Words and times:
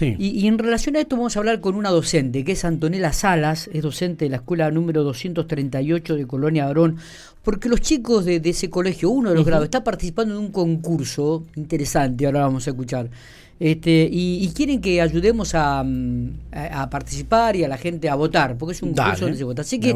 Sí. 0.00 0.16
Y, 0.18 0.28
y 0.30 0.46
en 0.46 0.56
relación 0.58 0.96
a 0.96 1.00
esto 1.00 1.14
vamos 1.16 1.36
a 1.36 1.40
hablar 1.40 1.60
con 1.60 1.74
una 1.74 1.90
docente, 1.90 2.42
que 2.42 2.52
es 2.52 2.64
Antonella 2.64 3.12
Salas, 3.12 3.68
es 3.70 3.82
docente 3.82 4.24
de 4.24 4.30
la 4.30 4.36
escuela 4.38 4.70
número 4.70 5.02
238 5.04 6.16
de 6.16 6.26
Colonia 6.26 6.64
Barón, 6.64 6.96
porque 7.42 7.68
los 7.68 7.82
chicos 7.82 8.24
de, 8.24 8.40
de 8.40 8.48
ese 8.50 8.70
colegio, 8.70 9.10
uno 9.10 9.28
de 9.28 9.34
los 9.36 9.44
grados, 9.44 9.64
está 9.66 9.84
participando 9.84 10.34
en 10.34 10.40
un 10.40 10.50
concurso 10.52 11.44
interesante, 11.54 12.24
ahora 12.24 12.40
vamos 12.40 12.66
a 12.66 12.70
escuchar. 12.70 13.10
Este, 13.58 14.08
y, 14.10 14.42
y 14.42 14.48
quieren 14.54 14.80
que 14.80 15.02
ayudemos 15.02 15.54
a, 15.54 15.82
mm, 15.84 16.30
a- 16.52 16.80
a 16.84 16.88
participar 16.88 17.56
y 17.56 17.64
a 17.64 17.68
la 17.68 17.76
gente 17.76 18.08
a 18.08 18.14
votar, 18.14 18.56
porque 18.56 18.72
es 18.72 18.82
un 18.82 18.94
Dale, 18.94 19.08
concurso 19.10 19.24
donde 19.26 19.36
se 19.38 19.44
vota. 19.44 19.60
Así 19.60 19.78
que 19.78 19.92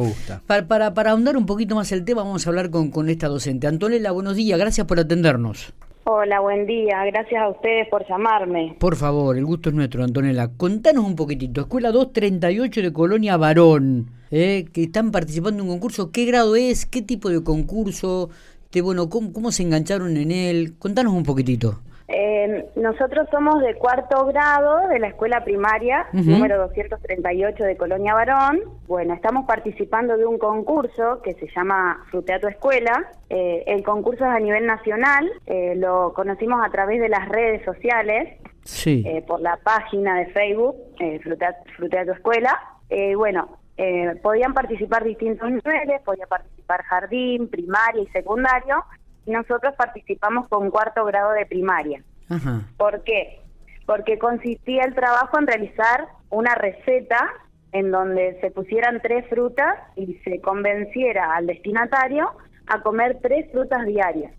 para, 0.46 0.68
para, 0.68 0.92
para 0.92 1.12
ahondar 1.12 1.34
un 1.38 1.46
poquito 1.46 1.74
más 1.74 1.90
el 1.92 2.04
tema, 2.04 2.22
vamos 2.24 2.46
a 2.46 2.50
hablar 2.50 2.68
con, 2.68 2.90
con 2.90 3.08
esta 3.08 3.26
docente. 3.28 3.66
Antonella, 3.66 4.10
buenos 4.10 4.36
días, 4.36 4.58
gracias 4.58 4.86
por 4.86 5.00
atendernos. 5.00 5.72
Hola, 6.06 6.40
buen 6.40 6.66
día. 6.66 7.02
Gracias 7.06 7.42
a 7.42 7.48
ustedes 7.48 7.88
por 7.88 8.06
llamarme. 8.06 8.76
Por 8.78 8.94
favor, 8.94 9.38
el 9.38 9.46
gusto 9.46 9.70
es 9.70 9.74
nuestro, 9.74 10.04
Antonella. 10.04 10.50
Contanos 10.54 11.02
un 11.02 11.16
poquitito. 11.16 11.62
Escuela 11.62 11.92
238 11.92 12.82
de 12.82 12.92
Colonia 12.92 13.38
Varón, 13.38 14.10
eh, 14.30 14.66
que 14.70 14.82
están 14.82 15.10
participando 15.10 15.62
en 15.62 15.68
un 15.70 15.76
concurso. 15.76 16.12
¿Qué 16.12 16.26
grado 16.26 16.56
es? 16.56 16.84
¿Qué 16.84 17.00
tipo 17.00 17.30
de 17.30 17.42
concurso? 17.42 18.28
Este, 18.64 18.82
bueno, 18.82 19.08
¿cómo, 19.08 19.32
¿Cómo 19.32 19.50
se 19.50 19.62
engancharon 19.62 20.18
en 20.18 20.30
él? 20.30 20.74
Contanos 20.78 21.14
un 21.14 21.22
poquitito. 21.22 21.80
Eh, 22.06 22.66
nosotros 22.76 23.26
somos 23.30 23.60
de 23.62 23.74
cuarto 23.76 24.26
grado 24.26 24.88
de 24.88 24.98
la 24.98 25.08
escuela 25.08 25.42
primaria, 25.42 26.06
Ujú. 26.12 26.30
número 26.32 26.58
238 26.58 27.64
de 27.64 27.76
Colonia 27.76 28.12
Varón. 28.14 28.60
Bueno, 28.86 29.14
estamos 29.14 29.46
participando 29.46 30.16
de 30.18 30.26
un 30.26 30.36
concurso 30.38 31.22
que 31.22 31.32
se 31.34 31.48
llama 31.56 32.04
Frutea 32.10 32.40
tu 32.40 32.48
Escuela. 32.48 33.04
Eh, 33.30 33.64
el 33.66 33.82
concurso 33.82 34.24
es 34.24 34.30
a 34.30 34.38
nivel 34.38 34.66
nacional, 34.66 35.30
eh, 35.46 35.74
lo 35.76 36.12
conocimos 36.14 36.60
a 36.64 36.70
través 36.70 37.00
de 37.00 37.08
las 37.08 37.28
redes 37.28 37.64
sociales. 37.64 38.38
Sí. 38.66 39.04
eh, 39.06 39.22
por 39.26 39.42
la 39.42 39.58
página 39.62 40.18
de 40.20 40.26
Facebook, 40.28 40.74
eh, 40.98 41.20
Frutea, 41.22 41.54
Frutea 41.76 42.06
tu 42.06 42.12
Escuela. 42.12 42.58
Eh, 42.88 43.14
bueno, 43.14 43.58
eh, 43.76 44.14
podían 44.22 44.54
participar 44.54 45.04
distintos 45.04 45.50
niveles, 45.50 46.00
podía 46.02 46.26
participar 46.26 46.82
jardín, 46.84 47.48
primaria 47.48 48.02
y 48.02 48.06
secundario, 48.06 48.82
nosotros 49.26 49.74
participamos 49.76 50.48
con 50.48 50.70
cuarto 50.70 51.04
grado 51.04 51.32
de 51.32 51.46
primaria. 51.46 52.02
Ajá. 52.28 52.62
¿Por 52.76 53.02
qué? 53.04 53.40
Porque 53.86 54.18
consistía 54.18 54.84
el 54.84 54.94
trabajo 54.94 55.38
en 55.38 55.46
realizar 55.46 56.06
una 56.30 56.54
receta 56.54 57.28
en 57.72 57.90
donde 57.90 58.38
se 58.40 58.50
pusieran 58.50 59.00
tres 59.02 59.26
frutas 59.28 59.74
y 59.96 60.14
se 60.24 60.40
convenciera 60.40 61.34
al 61.36 61.46
destinatario 61.46 62.30
a 62.66 62.82
comer 62.82 63.18
tres 63.22 63.50
frutas 63.52 63.84
diarias. 63.86 64.32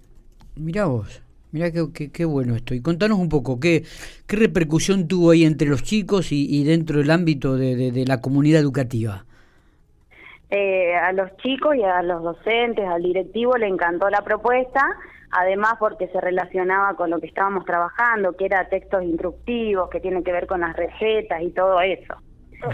Mirá 0.55 0.85
vos. 0.85 1.21
Mirá 1.51 1.71
qué, 1.71 1.85
qué, 1.93 2.11
qué 2.11 2.25
bueno 2.25 2.55
esto. 2.55 2.73
Y 2.73 2.81
contanos 2.81 3.17
un 3.19 3.29
poco, 3.29 3.59
¿qué, 3.59 3.83
qué 4.27 4.35
repercusión 4.35 5.07
tuvo 5.07 5.31
ahí 5.31 5.45
entre 5.45 5.67
los 5.69 5.83
chicos 5.83 6.31
y, 6.31 6.47
y 6.49 6.63
dentro 6.65 6.97
del 6.99 7.11
ámbito 7.11 7.55
de, 7.55 7.75
de- 7.75 7.91
de 7.91 8.05
la 8.05 8.19
comunidad 8.19 8.59
educativa? 8.61 9.25
Eh, 10.49 10.95
a 10.95 11.11
los 11.11 11.35
chicos 11.37 11.75
y 11.75 11.83
a 11.83 12.01
los 12.03 12.21
docentes, 12.21 12.87
al 12.87 13.01
directivo 13.01 13.57
le 13.57 13.67
encantó 13.67 14.09
la 14.09 14.21
propuesta, 14.21 14.81
además 15.31 15.75
porque 15.79 16.07
se 16.09 16.21
relacionaba 16.21 16.95
con 16.95 17.09
lo 17.09 17.19
que 17.19 17.27
estábamos 17.27 17.65
trabajando, 17.65 18.33
que 18.33 18.45
era 18.45 18.69
textos 18.69 19.03
instructivos, 19.03 19.89
que 19.89 19.99
tienen 19.99 20.23
que 20.23 20.31
ver 20.31 20.45
con 20.45 20.61
las 20.61 20.75
recetas 20.75 21.41
y 21.41 21.49
todo 21.51 21.81
eso. 21.81 22.15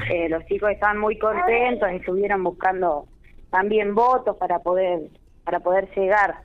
Eh, 0.09 0.29
los 0.29 0.45
chicos 0.45 0.71
estaban 0.71 0.97
muy 0.97 1.17
contentos, 1.17 1.89
estuvieron 1.89 2.43
buscando 2.43 3.07
también 3.49 3.95
votos 3.95 4.37
para 4.37 4.59
poder 4.59 5.01
para 5.43 5.59
poder 5.59 5.89
llegar. 5.95 6.35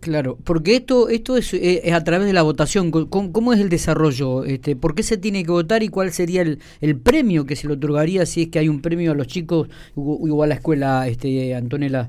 Claro, 0.00 0.38
porque 0.44 0.76
esto 0.76 1.10
esto 1.10 1.36
es, 1.36 1.52
eh, 1.52 1.82
es 1.84 1.92
a 1.92 2.02
través 2.04 2.26
de 2.26 2.32
la 2.32 2.40
votación. 2.42 2.90
¿Cómo, 2.90 3.32
cómo 3.32 3.52
es 3.52 3.60
el 3.60 3.68
desarrollo? 3.68 4.44
Este, 4.44 4.74
¿Por 4.74 4.94
qué 4.94 5.02
se 5.02 5.18
tiene 5.18 5.44
que 5.44 5.50
votar 5.50 5.82
y 5.82 5.88
cuál 5.88 6.10
sería 6.10 6.40
el, 6.40 6.58
el 6.80 6.96
premio 6.96 7.44
que 7.44 7.54
se 7.54 7.66
le 7.66 7.74
otorgaría 7.74 8.24
si 8.24 8.42
es 8.42 8.48
que 8.48 8.58
hay 8.58 8.68
un 8.70 8.80
premio 8.80 9.12
a 9.12 9.14
los 9.14 9.26
chicos 9.26 9.68
o, 9.94 10.42
a 10.42 10.46
la 10.46 10.54
escuela, 10.54 11.06
este, 11.06 11.54
Antonella? 11.54 12.08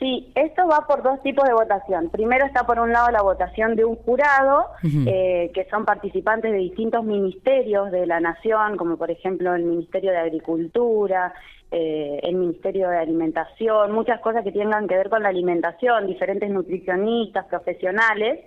Sí, 0.00 0.32
esto 0.34 0.66
va 0.66 0.86
por 0.86 1.02
dos 1.02 1.22
tipos 1.22 1.46
de 1.46 1.52
votación. 1.52 2.08
Primero 2.08 2.46
está 2.46 2.64
por 2.64 2.80
un 2.80 2.90
lado 2.90 3.10
la 3.10 3.20
votación 3.20 3.76
de 3.76 3.84
un 3.84 3.96
jurado, 3.96 4.68
eh, 4.82 5.50
que 5.52 5.66
son 5.66 5.84
participantes 5.84 6.50
de 6.50 6.56
distintos 6.56 7.04
ministerios 7.04 7.90
de 7.90 8.06
la 8.06 8.18
nación, 8.18 8.78
como 8.78 8.96
por 8.96 9.10
ejemplo 9.10 9.54
el 9.54 9.64
Ministerio 9.64 10.10
de 10.12 10.16
Agricultura, 10.16 11.34
eh, 11.70 12.18
el 12.22 12.34
Ministerio 12.36 12.88
de 12.88 12.96
Alimentación, 12.96 13.92
muchas 13.92 14.20
cosas 14.20 14.42
que 14.42 14.52
tengan 14.52 14.88
que 14.88 14.96
ver 14.96 15.10
con 15.10 15.22
la 15.22 15.28
alimentación, 15.28 16.06
diferentes 16.06 16.48
nutricionistas, 16.48 17.44
profesionales, 17.44 18.40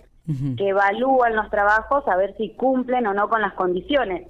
que 0.56 0.68
evalúan 0.68 1.36
los 1.36 1.50
trabajos 1.50 2.02
a 2.08 2.16
ver 2.16 2.34
si 2.38 2.50
cumplen 2.56 3.06
o 3.06 3.14
no 3.14 3.28
con 3.28 3.42
las 3.42 3.52
condiciones, 3.52 4.26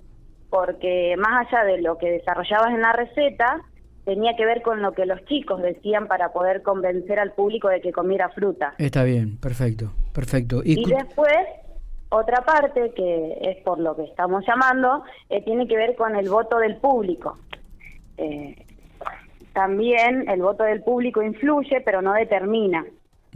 porque 0.51 1.15
más 1.17 1.47
allá 1.47 1.65
de 1.65 1.81
lo 1.81 1.97
que 1.99 2.11
desarrollabas 2.11 2.71
en 2.71 2.83
la 2.83 2.93
receta, 2.93 3.63
tenía 4.05 4.37
que 4.37 4.45
ver 4.45 4.63
con 4.63 4.83
lo 4.83 4.93
que 4.93 5.07
los 5.07 5.25
chicos 5.25 5.63
decían 5.63 6.07
para 6.07 6.33
poder 6.33 6.63
convencer 6.63 7.19
al 7.19 7.33
público 7.33 7.69
de 7.69 7.81
que 7.81 7.93
comiera 7.93 8.29
fruta. 8.31 8.75
Está 8.79 9.03
bien, 9.05 9.39
perfecto, 9.39 9.93
perfecto. 10.13 10.63
Y, 10.65 10.85
después, 10.85 11.37
otra 12.11 12.45
parte, 12.45 12.93
que 12.95 13.39
es 13.41 13.57
por 13.65 13.79
lo 13.79 13.97
que 13.97 14.05
estamos 14.05 14.45
llamando, 14.47 15.05
eh, 15.31 15.43
tiene 15.43 15.67
que 15.67 15.77
ver 15.77 15.97
con 15.97 16.17
el 16.17 16.29
voto 16.29 16.59
del 16.59 16.77
público. 16.77 17.39
Eh, 18.19 18.65
también 19.53 20.29
el 20.29 20.43
voto 20.43 20.65
del 20.65 20.83
público 20.83 21.23
influye, 21.23 21.81
pero 21.81 22.03
no 22.03 22.13
determina. 22.13 22.85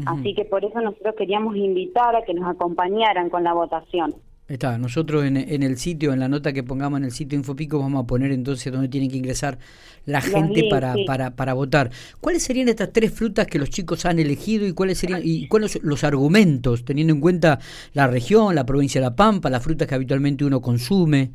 Así 0.07 0.33
que 0.33 0.45
por 0.45 0.65
eso 0.65 0.81
nosotros 0.81 1.17
queríamos 1.17 1.57
invitar 1.57 2.15
a 2.15 2.23
que 2.23 2.33
nos 2.33 2.49
acompañaran 2.49 3.31
con 3.31 3.43
la 3.43 3.53
votación. 3.53 4.15
Está, 4.48 4.78
nosotros 4.78 5.25
en, 5.26 5.36
en 5.36 5.62
el 5.62 5.76
sitio, 5.76 6.14
en 6.14 6.20
la 6.20 6.28
nota 6.28 6.54
que 6.54 6.62
pongamos 6.62 6.98
en 7.00 7.04
el 7.04 7.10
sitio 7.10 7.38
Infopico, 7.38 7.78
vamos 7.78 8.03
a 8.03 8.06
poner 8.06 8.32
entonces 8.32 8.72
donde 8.72 8.88
tienen 8.88 9.10
que 9.10 9.19
ingresar 9.19 9.59
la 10.06 10.22
gente 10.22 10.64
para, 10.70 10.94
sí. 10.94 11.04
para, 11.06 11.36
para 11.36 11.53
votar. 11.53 11.91
¿Cuáles 12.22 12.44
serían 12.44 12.69
estas 12.69 12.91
tres 12.91 13.12
frutas 13.12 13.47
que 13.47 13.59
los 13.59 13.69
chicos 13.69 14.06
han 14.06 14.19
elegido 14.19 14.66
y 14.66 14.72
cuáles 14.72 14.97
serían 14.97 15.20
y 15.22 15.48
cuáles 15.48 15.78
los 15.82 16.03
argumentos, 16.03 16.82
teniendo 16.86 17.12
en 17.12 17.20
cuenta 17.20 17.59
la 17.92 18.06
región, 18.06 18.54
la 18.54 18.64
provincia 18.64 19.03
de 19.03 19.09
La 19.09 19.14
Pampa, 19.14 19.50
las 19.50 19.62
frutas 19.62 19.86
que 19.86 19.94
habitualmente 19.94 20.47
uno 20.47 20.62
consume? 20.62 21.30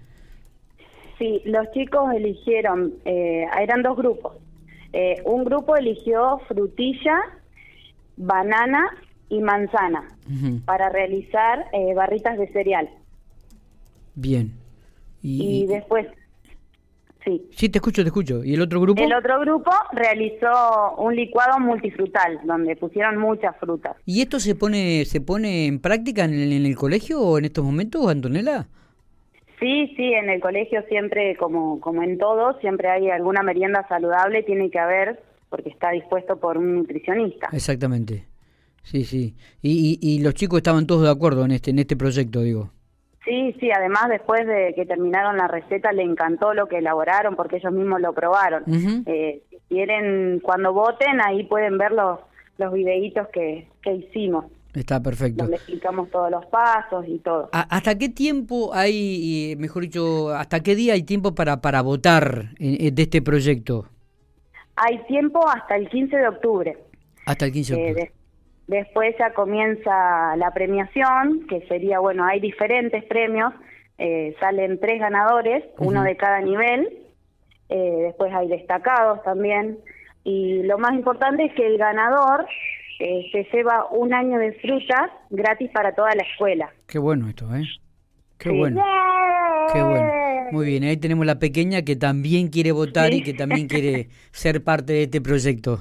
Sí, 1.19 1.40
los 1.45 1.69
chicos 1.72 2.12
eligieron, 2.16 2.95
eh, 3.06 3.45
eran 3.62 3.84
dos 3.84 3.95
grupos. 3.95 4.38
Eh, 4.91 5.22
un 5.25 5.44
grupo 5.44 5.75
eligió 5.75 6.40
frutilla, 6.47 7.19
banana 8.18 8.90
y 9.30 9.40
manzana 9.40 10.07
para 10.66 10.90
realizar 10.90 11.66
eh, 11.74 11.94
barritas 11.94 12.40
de 12.40 12.47
cereal. 12.47 12.90
Bien. 14.16 14.53
Y, 15.22 15.63
Y, 15.63 15.68
después, 15.68 16.07
sí. 17.24 17.41
sí, 17.51 17.69
te 17.69 17.78
escucho, 17.78 18.01
te 18.03 18.07
escucho. 18.09 18.44
¿Y 18.44 18.53
el 18.53 18.62
otro 18.62 18.81
grupo? 18.81 19.01
El 19.01 19.13
otro 19.13 19.40
grupo 19.40 19.72
realizó 19.94 20.96
un 20.97 21.16
licuado 21.16 21.59
multifrutal, 21.59 22.40
donde 22.46 22.75
pusieron 22.75 23.18
muchas 23.18 23.56
frutas. 23.57 23.96
¿Y 24.06 24.22
esto 24.22 24.40
se 24.40 24.56
pone 24.56 25.06
se 25.06 25.22
pone 25.22 25.66
en 25.68 25.79
práctica 25.79 26.25
en 26.25 26.34
el, 26.34 26.51
en 26.53 26.66
el 26.66 26.75
colegio 26.75 27.22
o 27.22 27.38
en 27.38 27.46
estos 27.46 27.63
momentos, 27.63 28.07
Antonella? 28.07 28.68
Sí, 29.59 29.94
sí, 29.96 30.12
en 30.13 30.30
el 30.30 30.41
colegio 30.41 30.84
siempre, 30.90 31.38
como, 31.38 31.80
como 31.80 32.03
en 32.03 32.18
todo, 32.18 32.59
siempre 32.59 32.90
hay 32.90 33.09
alguna 33.09 33.44
merienda 33.44 33.88
saludable, 33.88 34.44
tiene 34.44 34.69
que 34.69 34.80
haber, 34.80 35.24
porque 35.50 35.69
está 35.69 35.91
dispuesto 35.91 36.38
por 36.38 36.57
un 36.57 36.75
nutricionista. 36.75 37.47
Exactamente. 37.53 38.25
Sí, 38.81 39.06
sí. 39.06 39.35
Y, 39.62 39.97
y, 40.01 40.16
y 40.16 40.19
los 40.22 40.34
chicos 40.34 40.57
estaban 40.57 40.85
todos 40.85 41.03
de 41.03 41.09
acuerdo 41.12 41.45
en 41.45 41.51
este 41.51 41.72
en 41.72 41.80
este 41.80 41.95
proyecto, 41.95 42.41
digo. 42.41 42.72
Sí, 43.26 43.56
sí, 43.60 43.72
además 43.72 44.10
después 44.10 44.46
de 44.46 44.74
que 44.76 44.86
terminaron 44.86 45.38
la 45.38 45.48
receta 45.48 45.92
le 45.94 46.04
encantó 46.04 46.54
lo 46.54 46.68
que 46.68 46.80
elaboraron 46.80 47.36
porque 47.38 47.56
ellos 47.58 47.72
mismos 47.72 48.02
lo 48.02 48.14
probaron. 48.14 48.64
Eh, 49.06 49.42
si 49.50 49.58
quieren, 49.70 50.42
cuando 50.42 50.74
voten, 50.74 51.22
ahí 51.26 51.44
pueden 51.46 51.78
ver 51.78 51.94
los, 51.94 52.20
los 52.58 52.74
videitos 52.74 53.28
que, 53.30 53.70
que 53.82 53.94
hicimos, 53.94 54.46
Está 54.74 55.02
perfecto. 55.02 55.44
donde 55.44 55.56
explicamos 55.58 56.10
todos 56.10 56.32
los 56.32 56.46
pasos 56.48 57.06
y 57.08 57.20
todo. 57.20 57.48
¿A- 57.54 57.62
¿Hasta 57.76 57.98
qué 57.98 58.10
tiempo 58.10 58.72
hay, 58.74 59.52
eh, 59.52 59.56
mejor 59.56 59.84
dicho, 59.84 60.30
hasta 60.32 60.62
qué 60.62 60.76
día 60.76 60.94
hay 60.94 61.04
tiempo 61.04 61.34
para, 61.34 61.62
para 61.62 61.81
votar 61.81 62.50
en- 62.60 62.88
en- 62.88 62.96
de 62.96 63.04
este 63.04 63.22
proyecto? 63.22 63.86
Hay 64.76 64.98
tiempo 65.08 65.48
hasta 65.48 65.76
el 65.78 65.88
15 65.90 66.18
de 66.18 66.28
octubre. 66.28 66.78
Hasta 67.26 67.46
el 67.46 67.52
15 67.54 67.76
de 67.76 67.80
Eh, 67.80 67.92
octubre. 67.92 68.12
Después 68.68 69.15
ya 69.19 69.33
comienza 69.33 70.36
la 70.38 70.51
premiación, 70.51 71.45
que 71.48 71.62
sería, 71.68 72.00
bueno, 72.00 72.25
hay 72.25 72.39
diferentes 72.39 73.04
premios, 73.06 73.54
eh, 73.98 74.36
salen 74.39 74.80
tres 74.80 75.00
ganadores, 75.00 75.63
uno 75.77 76.04
de 76.04 76.15
cada 76.18 76.39
nivel, 76.42 77.00
eh, 77.69 77.95
después 78.04 78.33
hay 78.33 78.48
destacados 78.48 79.21
también, 79.24 79.77
y 80.24 80.63
lo 80.63 80.77
más 80.77 80.94
importante 80.94 81.45
es 81.45 81.54
que 81.54 81.65
el 81.65 81.77
ganador 81.77 82.45
eh, 83.00 83.30
se 83.31 83.44
lleva 83.51 83.88
un 83.92 84.13
año 84.13 84.38
de 84.39 84.54
frutas 84.54 85.12
gratis 85.30 85.69
para 85.71 85.94
toda 85.94 86.16
la 86.16 86.24
escuela. 86.24 86.71
Qué 86.88 87.00
bueno 87.00 87.27
esto, 87.27 87.45
¿eh? 87.56 87.63
Qué 88.38 88.50
Sí. 88.50 88.57
bueno. 88.57 88.83
Qué 89.74 89.81
bueno. 89.81 90.23
Muy 90.54 90.68
bien, 90.68 90.84
ahí 90.84 90.98
tenemos 90.98 91.26
la 91.26 91.40
pequeña 91.40 91.82
que 91.82 91.96
también 91.96 92.50
quiere 92.50 92.72
votar 92.72 93.10
Sí. 93.10 93.18
y 93.18 93.24
que 93.24 93.34
también 93.34 93.68
quiere 93.68 94.10
ser 94.32 94.64
parte 94.64 94.94
de 94.94 95.04
este 95.06 95.20
proyecto. 95.20 95.80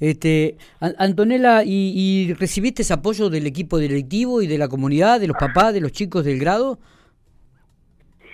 Este, 0.00 0.56
An- 0.80 0.96
Antonella, 0.98 1.62
¿y, 1.62 1.92
y 1.94 2.34
recibiste 2.34 2.82
ese 2.82 2.94
apoyo 2.94 3.30
del 3.30 3.46
equipo 3.46 3.78
directivo 3.78 4.42
y 4.42 4.48
de 4.48 4.58
la 4.58 4.66
comunidad, 4.66 5.20
de 5.20 5.28
los 5.28 5.36
papás, 5.36 5.72
de 5.72 5.80
los 5.80 5.92
chicos 5.92 6.24
del 6.24 6.40
grado? 6.40 6.80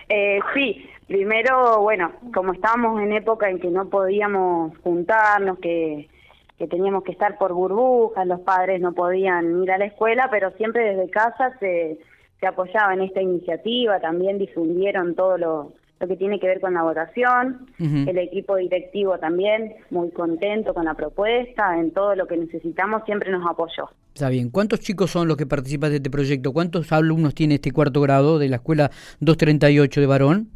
Eh, 0.09 0.41
sí, 0.55 0.87
primero, 1.07 1.83
bueno, 1.83 2.13
como 2.33 2.55
estábamos 2.55 3.03
en 3.03 3.13
época 3.13 3.51
en 3.51 3.59
que 3.61 3.69
no 3.69 3.91
podíamos 3.91 4.73
juntarnos, 4.79 5.59
que, 5.59 6.09
que 6.59 6.67
teníamos 6.67 7.05
que 7.05 7.13
estar 7.13 7.37
por 7.37 7.53
burbujas, 7.53 8.27
los 8.27 8.41
padres 8.41 8.81
no 8.81 8.95
podían 8.95 9.63
ir 9.63 9.71
a 9.71 9.77
la 9.77 9.85
escuela, 9.85 10.29
pero 10.31 10.51
siempre 10.53 10.95
desde 10.95 11.11
casa 11.11 11.53
se, 11.61 11.99
se 12.41 12.47
apoyaba 12.47 12.95
en 12.95 13.03
esta 13.03 13.23
iniciativa, 13.23 14.01
también 14.01 14.39
difundieron 14.39 15.15
todo 15.15 15.39
lo, 15.39 15.73
lo 16.01 16.09
que 16.09 16.17
tiene 16.17 16.39
que 16.41 16.47
ver 16.47 16.61
con 16.61 16.75
la 16.75 16.83
votación, 16.83 17.67
el 17.79 18.19
equipo 18.19 18.57
directivo 18.57 19.19
también 19.19 19.75
muy 19.91 20.11
contento 20.11 20.75
con 20.75 20.85
la 20.85 20.95
propuesta, 20.95 21.79
en 21.79 21.93
todo 21.93 22.15
lo 22.15 22.27
que 22.27 22.37
necesitamos 22.37 23.03
siempre 23.05 23.31
nos 23.31 23.47
apoyó. 23.49 23.89
Está 24.13 24.29
bien, 24.29 24.51
¿cuántos 24.51 24.81
chicos 24.81 25.11
son 25.11 25.29
los 25.29 25.37
que 25.37 25.47
participan 25.47 25.91
de 25.91 25.97
este 25.97 26.11
proyecto? 26.11 26.53
¿Cuántos 26.53 26.93
alumnos 26.93 27.35
tiene 27.35 27.55
este 27.55 27.73
cuarto 27.73 28.01
grado 28.01 28.39
de 28.39 28.49
la 28.49 28.57
escuela 28.57 28.91
238 29.21 30.01
de 30.01 30.07
Varón? 30.07 30.49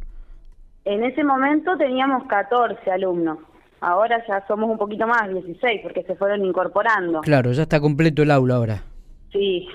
En 0.85 1.03
ese 1.03 1.23
momento 1.23 1.77
teníamos 1.77 2.25
14 2.27 2.89
alumnos. 2.91 3.37
Ahora 3.81 4.21
ya 4.27 4.45
somos 4.47 4.69
un 4.69 4.77
poquito 4.77 5.07
más, 5.07 5.29
16, 5.29 5.81
porque 5.83 6.03
se 6.03 6.15
fueron 6.15 6.43
incorporando. 6.43 7.21
Claro, 7.21 7.51
ya 7.51 7.63
está 7.63 7.79
completo 7.79 8.23
el 8.23 8.31
aula 8.31 8.55
ahora. 8.55 8.83
Sí. 9.31 9.67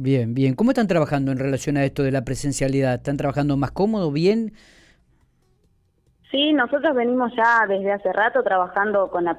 Bien, 0.00 0.32
bien. 0.32 0.54
¿Cómo 0.54 0.70
están 0.70 0.86
trabajando 0.86 1.32
en 1.32 1.40
relación 1.40 1.76
a 1.76 1.84
esto 1.84 2.04
de 2.04 2.12
la 2.12 2.24
presencialidad? 2.24 2.94
¿Están 2.94 3.16
trabajando 3.16 3.56
más 3.56 3.72
cómodo, 3.72 4.12
bien? 4.12 4.52
Sí, 6.30 6.52
nosotros 6.52 6.94
venimos 6.94 7.32
ya 7.36 7.66
desde 7.66 7.90
hace 7.90 8.12
rato 8.12 8.44
trabajando 8.44 9.10
con 9.10 9.24
la, 9.24 9.36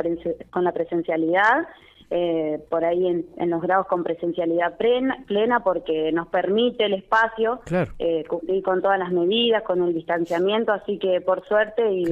con 0.50 0.66
la 0.66 0.74
presencialidad, 0.74 1.66
eh, 2.10 2.62
por 2.70 2.84
ahí 2.84 3.08
en, 3.08 3.50
los 3.50 3.62
grados 3.62 3.88
con 3.88 4.04
presencialidad 4.04 4.76
plena, 4.76 5.24
plena 5.28 5.64
porque 5.64 6.12
nos 6.12 6.28
permite 6.28 6.88
el 6.88 6.96
espacio 6.96 7.62
eh, 7.98 8.26
cumplir 8.28 8.62
con 8.62 8.82
todas 8.82 9.00
las 9.00 9.14
medidas, 9.14 9.64
con 9.64 9.82
el 9.82 9.94
distanciamiento, 9.94 10.74
así 10.74 11.00
que 11.00 11.22
por 11.22 11.48
suerte 11.48 11.90
y 11.90 12.04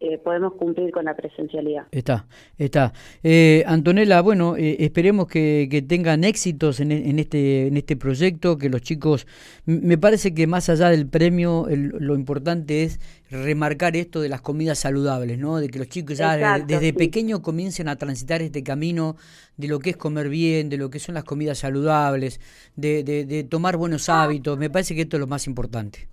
eh, 0.00 0.16
podemos 0.16 0.54
cumplir 0.54 0.92
con 0.92 1.06
la 1.06 1.16
presencialidad. 1.16 1.86
Está, 1.90 2.26
está. 2.56 2.92
Eh, 3.24 3.64
Antonella, 3.66 4.20
bueno, 4.20 4.56
eh, 4.56 4.76
esperemos 4.78 5.26
que, 5.26 5.84
tengan 5.88 6.22
éxitos 6.22 6.78
en, 6.78 7.18
este, 7.18 7.66
en 7.66 7.76
este 7.76 7.96
proyecto, 7.96 8.58
que 8.58 8.68
los 8.68 8.80
chicos, 8.82 9.26
me 9.66 9.98
parece 9.98 10.34
que 10.34 10.46
más 10.46 10.68
allá 10.68 10.90
del 10.90 11.08
premio, 11.08 11.66
lo 11.68 12.14
importante 12.14 12.84
es 12.84 13.00
remarcar 13.28 13.96
esto 13.96 14.20
de 14.20 14.28
las 14.28 14.40
comidas 14.40 14.78
saludables, 14.78 15.36
¿no? 15.36 15.58
De 15.58 15.68
que 15.68 15.80
los 15.80 15.88
chicos 15.88 16.16
ya 16.16 16.60
desde 16.60 16.92
pequeños 16.92 17.40
comiencen 17.40 17.88
a 17.88 17.96
transitar 17.96 18.40
este 18.40 18.62
camino 18.62 19.16
de 19.56 19.66
lo 19.66 19.80
que 19.80 19.90
es 19.90 19.96
comer 19.96 20.28
bien, 20.28 20.68
de 20.68 20.76
lo 20.76 20.90
que 20.90 21.00
son 21.00 21.16
las 21.16 21.24
comidas 21.24 21.58
saludables, 21.58 22.40
de, 22.76 23.02
de, 23.02 23.24
de 23.24 23.42
tomar 23.42 23.76
buenos 23.76 24.08
hábitos. 24.08 24.58
Me 24.58 24.70
parece 24.70 24.94
que 24.94 25.02
esto 25.02 25.16
es 25.16 25.20
lo 25.20 25.26
más 25.26 25.48
importante. 25.48 26.08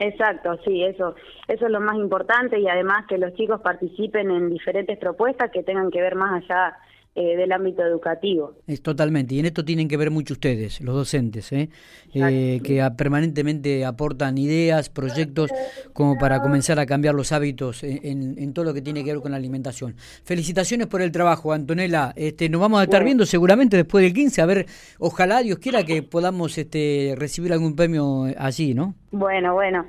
Exacto, 0.00 0.56
sí, 0.64 0.84
eso, 0.84 1.16
eso 1.48 1.66
es 1.66 1.72
lo 1.72 1.80
más 1.80 1.96
importante 1.96 2.58
y 2.60 2.68
además 2.68 3.04
que 3.08 3.18
los 3.18 3.34
chicos 3.34 3.60
participen 3.60 4.30
en 4.30 4.48
diferentes 4.48 4.96
propuestas 4.96 5.50
que 5.50 5.64
tengan 5.64 5.90
que 5.90 6.00
ver 6.00 6.14
más 6.14 6.42
allá 6.44 6.76
eh, 7.20 7.36
del 7.36 7.50
ámbito 7.50 7.82
educativo. 7.82 8.54
Es 8.68 8.80
totalmente, 8.80 9.34
y 9.34 9.40
en 9.40 9.46
esto 9.46 9.64
tienen 9.64 9.88
que 9.88 9.96
ver 9.96 10.12
mucho 10.12 10.34
ustedes, 10.34 10.80
los 10.80 10.94
docentes, 10.94 11.50
¿eh? 11.50 11.68
eh 12.14 12.60
que 12.62 12.88
permanentemente 12.96 13.84
aportan 13.84 14.38
ideas, 14.38 14.88
proyectos, 14.88 15.50
como 15.92 16.16
para 16.16 16.40
comenzar 16.40 16.78
a 16.78 16.86
cambiar 16.86 17.16
los 17.16 17.32
hábitos 17.32 17.82
en, 17.82 18.52
todo 18.52 18.66
lo 18.66 18.72
que 18.72 18.82
tiene 18.82 19.02
que 19.02 19.12
ver 19.12 19.20
con 19.20 19.32
la 19.32 19.36
alimentación. 19.36 19.96
Felicitaciones 20.22 20.86
por 20.86 21.02
el 21.02 21.10
trabajo, 21.10 21.52
Antonella. 21.52 22.12
Este, 22.14 22.48
nos 22.48 22.60
vamos 22.60 22.78
a 22.78 22.84
estar 22.84 23.02
viendo 23.02 23.26
seguramente 23.26 23.76
después 23.76 24.04
del 24.04 24.14
15, 24.14 24.40
a 24.40 24.46
ver, 24.46 24.66
ojalá 25.00 25.42
Dios 25.42 25.58
quiera 25.58 25.84
que 25.84 26.04
podamos 26.04 26.56
este, 26.56 27.14
recibir 27.16 27.52
algún 27.52 27.74
premio 27.74 28.26
allí, 28.38 28.74
¿no? 28.74 28.94
Bueno, 29.10 29.54
bueno, 29.54 29.86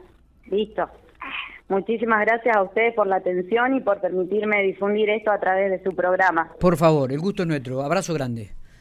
listo. 0.49 0.89
Muchísimas 1.69 2.25
gracias 2.25 2.55
a 2.55 2.63
ustedes 2.63 2.95
por 2.95 3.07
la 3.07 3.17
atención 3.17 3.75
y 3.75 3.81
por 3.81 4.01
permitirme 4.01 4.63
difundir 4.63 5.09
esto 5.09 5.31
a 5.31 5.39
través 5.39 5.69
de 5.69 5.83
su 5.83 5.95
programa. 5.95 6.51
Por 6.59 6.77
favor, 6.77 7.11
el 7.11 7.19
gusto 7.19 7.43
es 7.43 7.47
nuestro. 7.47 7.81
Abrazo 7.81 8.13
grande. 8.13 8.58